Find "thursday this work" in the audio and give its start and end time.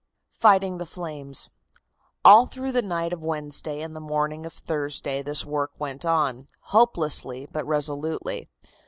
4.53-5.73